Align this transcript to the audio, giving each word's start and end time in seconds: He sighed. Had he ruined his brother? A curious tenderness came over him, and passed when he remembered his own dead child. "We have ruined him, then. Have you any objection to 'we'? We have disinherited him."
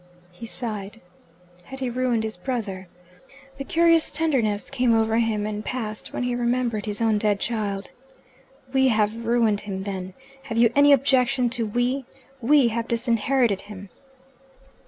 He 0.31 0.47
sighed. 0.47 0.99
Had 1.65 1.79
he 1.79 1.87
ruined 1.91 2.23
his 2.23 2.35
brother? 2.35 2.87
A 3.59 3.63
curious 3.63 4.09
tenderness 4.09 4.71
came 4.71 4.95
over 4.95 5.19
him, 5.19 5.45
and 5.45 5.63
passed 5.63 6.11
when 6.11 6.23
he 6.23 6.33
remembered 6.33 6.87
his 6.87 7.03
own 7.03 7.19
dead 7.19 7.39
child. 7.39 7.91
"We 8.73 8.87
have 8.87 9.27
ruined 9.27 9.61
him, 9.61 9.83
then. 9.83 10.15
Have 10.45 10.57
you 10.57 10.73
any 10.75 10.91
objection 10.91 11.51
to 11.51 11.67
'we'? 11.67 12.05
We 12.41 12.69
have 12.69 12.87
disinherited 12.87 13.61
him." 13.69 13.89